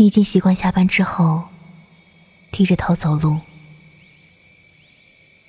[0.00, 1.44] 你已经习惯下班之后
[2.50, 3.38] 低着头走路，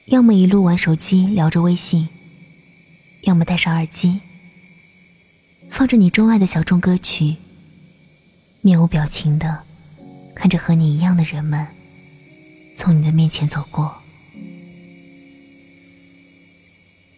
[0.08, 2.09] 要么一路玩手机聊着微信，
[3.22, 4.19] 要么戴上耳机，
[5.69, 7.37] 放着你钟爱的小众歌曲，
[8.59, 9.64] 面无表情的
[10.36, 11.65] 看着和你一样的人们
[12.75, 14.02] 从你的面前走过。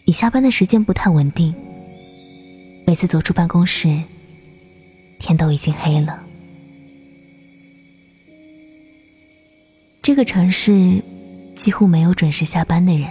[0.05, 1.51] 你下班的时间不太稳定，
[2.85, 4.03] 每次走出办公室，
[5.17, 6.22] 天都已经黑了。
[10.03, 11.01] 这个城市
[11.55, 13.09] 几乎没有准时下班的人，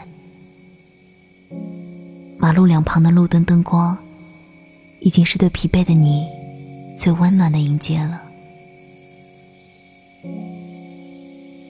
[2.37, 3.97] 马路两旁的路灯灯光，
[5.01, 6.29] 已经是对疲惫的你
[6.95, 8.21] 最温暖的迎接了。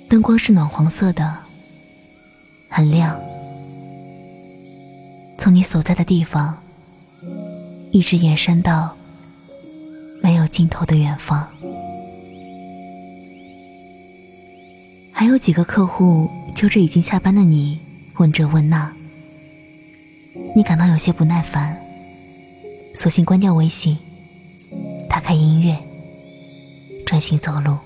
[0.09, 1.39] 灯光是暖黄色的，
[2.69, 3.17] 很亮。
[5.39, 6.61] 从你所在的地方，
[7.93, 8.93] 一直延伸到
[10.20, 11.48] 没有尽头的远方。
[15.12, 17.78] 还有几个客户揪着已经下班的你
[18.18, 18.92] 问这问那，
[20.56, 21.77] 你感到有些不耐烦，
[22.94, 23.96] 索性关掉微信，
[25.08, 25.77] 打开音乐，
[27.06, 27.77] 专心走路。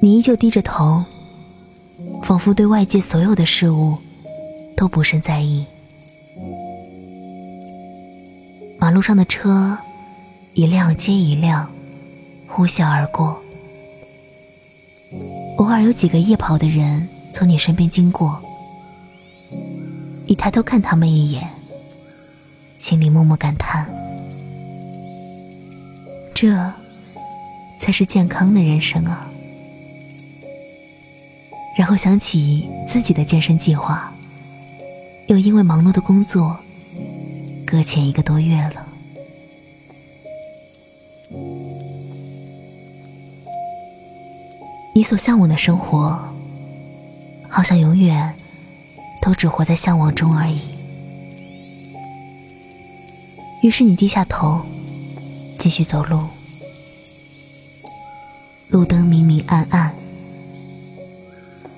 [0.00, 1.04] 你依旧低着头。
[2.22, 3.98] 仿佛对外界所有的事物
[4.74, 5.66] 都不甚在意。
[8.78, 9.76] 马路上的车
[10.54, 11.70] 一辆接一辆
[12.48, 13.38] 呼啸而过，
[15.64, 18.38] 偶尔有几个夜跑的人从你身边经过，
[20.26, 21.48] 你抬头看他们一眼，
[22.78, 23.88] 心里默默感叹：
[26.34, 26.54] 这
[27.80, 29.26] 才是健康的人生啊！
[31.78, 34.12] 然后想起自己的健身计划，
[35.28, 36.58] 又因为忙碌的工作
[37.64, 38.83] 搁浅一个多月了。
[44.96, 46.16] 你所向往的生活，
[47.48, 48.32] 好像永远
[49.20, 50.60] 都只活在向往中而已。
[53.60, 54.64] 于是你低下头，
[55.58, 56.20] 继续走路，
[58.68, 59.92] 路灯明明暗暗。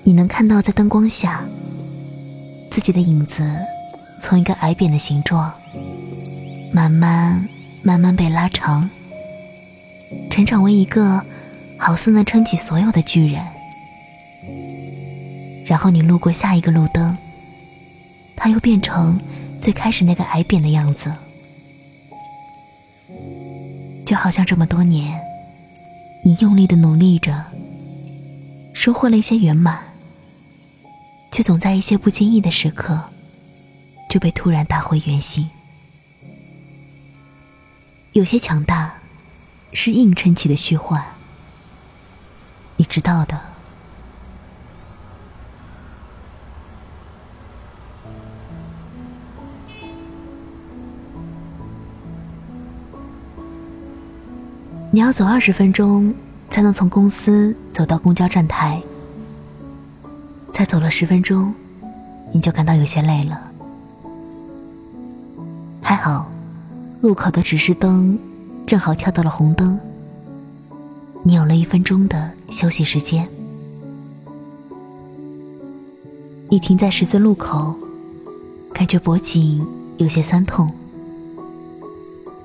[0.03, 1.43] 你能看到，在灯光下，
[2.69, 3.43] 自己的影子
[4.21, 5.51] 从一个矮扁的形状，
[6.71, 7.49] 慢慢、
[7.81, 8.87] 慢慢被拉长，
[10.29, 11.25] 成长为一个
[11.77, 13.41] 好似能撑起所有的巨人。
[15.65, 17.17] 然后你路过下一个路灯，
[18.35, 19.19] 它又变成
[19.61, 21.11] 最开始那个矮扁的样子，
[24.05, 25.19] 就好像这么多年，
[26.23, 27.43] 你用力的努力着，
[28.73, 29.79] 收获了一些圆满。
[31.29, 32.99] 却总在一些不经意的时刻，
[34.09, 35.47] 就被突然打回原形。
[38.13, 38.95] 有些强大，
[39.71, 41.03] 是硬撑起的虚幻，
[42.77, 43.37] 你知道的。
[54.89, 56.13] 你要走二十分钟，
[56.49, 58.81] 才能从公司走到公交站台。
[60.53, 61.53] 才走了十分钟，
[62.33, 63.39] 你就感到有些累了。
[65.83, 66.31] 还好，
[67.01, 68.17] 路口的指示灯
[68.65, 69.79] 正好跳到了红灯，
[71.27, 73.27] 你有了一分钟的休息时间。
[76.47, 77.75] 你停在十字路口，
[78.71, 79.67] 感觉脖颈
[79.97, 80.71] 有些酸痛。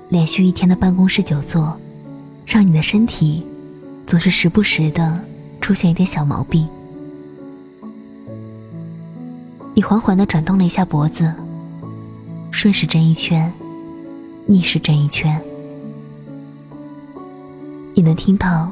[0.09, 1.79] 连续一天的办公室久坐，
[2.45, 3.41] 让你的身体
[4.05, 5.17] 总是时不时的
[5.61, 6.67] 出现一点小毛病。
[9.73, 11.33] 你缓缓的转动了一下脖子，
[12.51, 13.49] 顺时针一圈，
[14.45, 15.41] 逆时针一圈，
[17.95, 18.71] 你能听到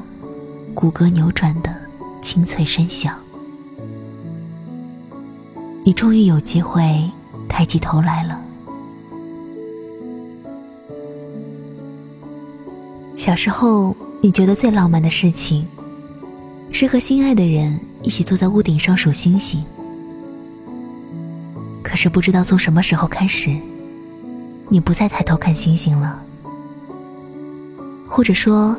[0.74, 1.72] 骨骼扭转的
[2.20, 3.16] 清脆声响。
[5.84, 7.08] 你终于有机会
[7.48, 8.40] 抬起头来了。
[13.16, 15.64] 小时候，你觉得最浪漫的事情，
[16.72, 19.62] 是和心爱的人一起坐在屋顶上数星星。
[21.80, 23.56] 可是不知道从什么时候开始，
[24.68, 26.20] 你不再抬头看星星了，
[28.08, 28.76] 或者说，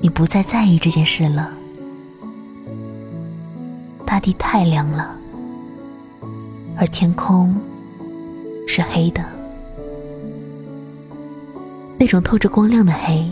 [0.00, 1.50] 你不再在意这件事了。
[4.04, 5.14] 大地太亮了，
[6.76, 7.54] 而天空
[8.66, 9.24] 是黑的，
[11.98, 13.30] 那种透着光亮的黑，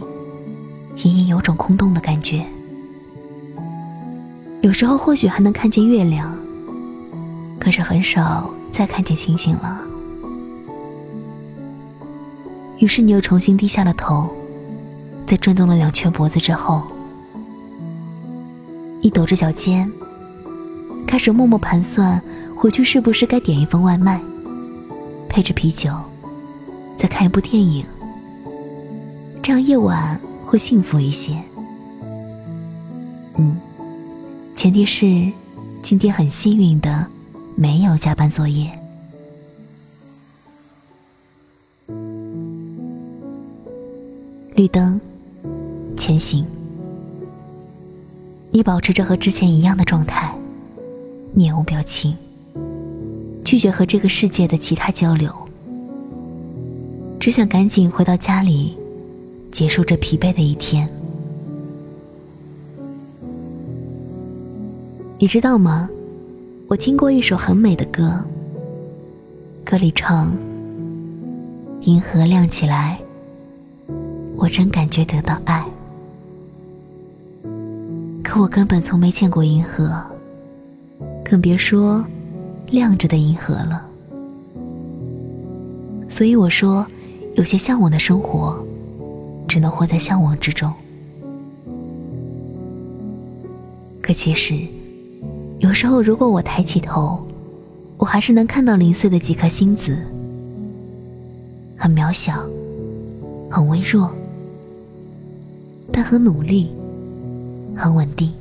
[1.04, 2.44] 隐隐有种空洞的感觉。
[4.62, 6.34] 有时候或许还能看见月亮，
[7.58, 8.50] 可是很少。
[8.72, 9.80] 再看见星星了，
[12.80, 14.28] 于是你又重新低下了头，
[15.34, 16.80] 在转动了两圈脖子之后，
[19.00, 19.90] 一抖着脚尖，
[21.08, 22.22] 开始默默盘算
[22.56, 24.22] 回去是不是该点一份外卖，
[25.28, 25.90] 配着啤酒，
[26.96, 27.84] 再看一部电影，
[29.42, 30.16] 这样夜晚
[30.46, 31.36] 会幸福一些。
[33.36, 33.58] 嗯，
[34.54, 35.04] 前提是
[35.82, 37.04] 今天很幸运的
[37.56, 38.70] 没有加班作业。
[44.54, 45.00] 绿灯，
[46.04, 46.44] 前行。
[48.50, 50.36] 你保持着和之前一样的状态，
[51.32, 52.14] 面无表情，
[53.42, 55.32] 拒绝和这个世界的其他交流，
[57.18, 58.76] 只想赶紧回到家里，
[59.50, 60.86] 结束这疲惫的一天。
[65.18, 65.88] 你知道吗？
[66.68, 68.22] 我听过一首很美的歌，
[69.64, 70.30] 歌里唱
[71.84, 72.98] ：“银河亮起来。”
[74.36, 75.64] 我真感觉得到爱，
[78.34, 79.96] 可我根本从没见过银河，
[81.24, 82.04] 更别说
[82.66, 83.86] 亮着的银河了。
[86.10, 86.84] 所以我说，
[87.36, 88.58] 有些向往的生活，
[89.46, 90.72] 只能活在向往之中。
[94.02, 94.66] 可其实，
[95.60, 97.24] 有时候如果我抬起头，
[97.98, 99.96] 我还是能看到零碎的几颗星子，
[101.76, 102.44] 很渺小，
[103.48, 104.10] 很微弱。
[105.92, 106.72] 但很努力，
[107.76, 108.32] 很稳定。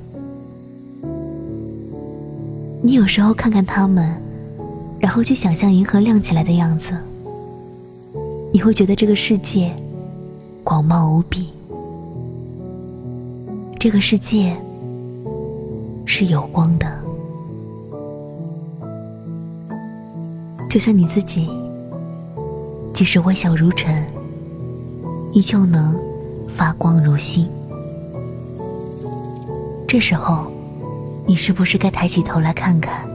[2.82, 4.22] 你有时候看看他们，
[5.00, 6.94] 然后去想象银河亮起来的样子，
[8.52, 9.74] 你会觉得这个世界
[10.64, 11.50] 广袤无比。
[13.80, 14.56] 这个世界
[16.06, 16.88] 是有光的，
[20.70, 21.50] 就像你自己，
[22.94, 24.04] 即使微小如尘，
[25.32, 25.98] 依旧能。
[26.56, 27.50] 发光如星。
[29.94, 30.52] 这时候，
[31.28, 33.08] 你是不是该抬起头来看看？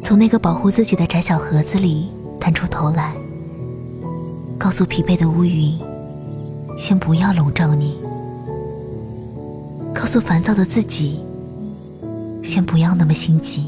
[0.00, 2.08] 从那个保护自己的窄小盒子里
[2.38, 3.12] 探出头来，
[4.56, 5.76] 告诉疲惫的乌云：
[6.78, 7.96] 先不要笼罩你；
[9.92, 11.18] 告诉烦躁的自己：
[12.40, 13.66] 先不要那么心急。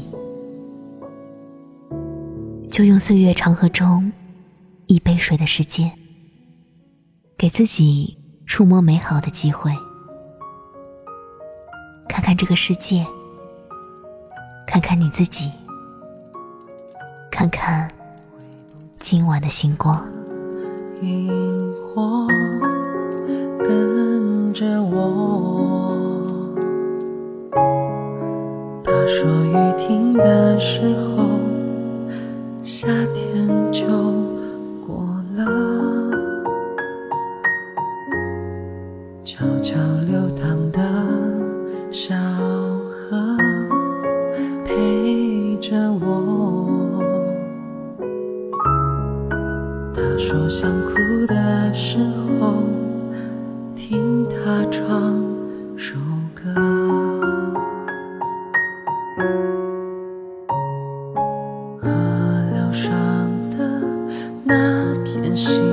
[2.71, 4.09] 就用岁月长河中
[4.87, 5.91] 一杯水的时间。
[7.37, 9.69] 给自己触摸美好的机会，
[12.13, 13.03] 看看这个世界，
[14.67, 15.49] 看看你自己，
[17.31, 17.89] 看看
[18.99, 20.05] 今晚的星光。
[21.01, 22.27] 萤火
[23.63, 25.97] 跟着我，
[28.83, 31.27] 他说雨停的时候，
[32.61, 33.87] 夏天就
[34.85, 35.03] 过
[35.35, 36.11] 了。
[39.25, 39.75] 悄悄
[40.07, 40.79] 流淌的
[41.93, 42.15] 小
[42.89, 43.37] 河
[44.65, 46.99] 陪着我。
[49.93, 50.95] 他说想哭
[51.27, 51.99] 的时
[52.41, 52.63] 候，
[53.75, 55.23] 听他唱
[55.77, 55.93] 首
[56.33, 56.51] 歌。
[61.79, 61.87] 河
[62.53, 62.91] 流上
[63.51, 63.87] 的
[64.43, 65.72] 那片星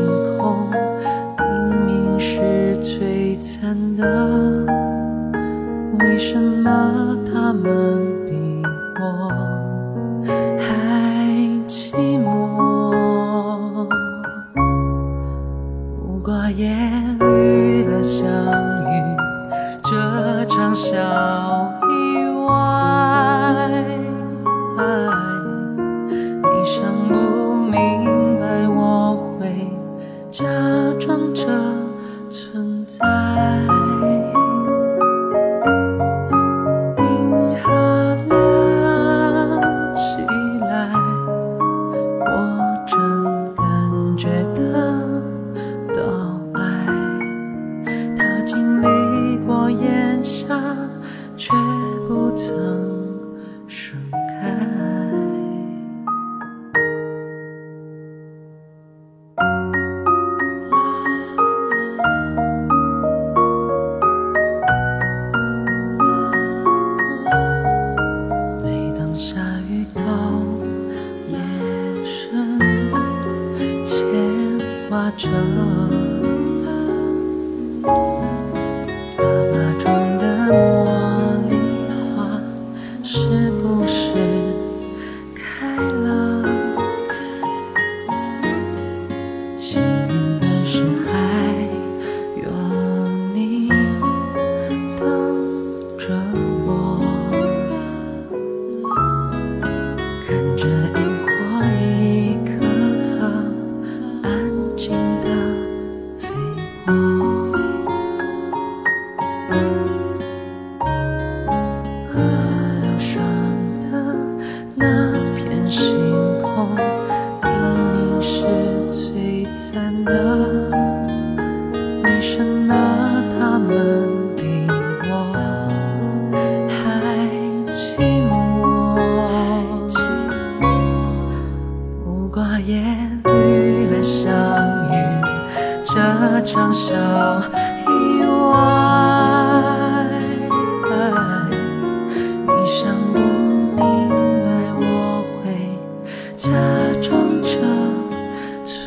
[17.18, 19.16] 绿了相遇
[19.82, 21.79] 这场小
[83.12, 83.79] 是不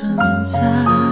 [0.03, 1.02] 存在。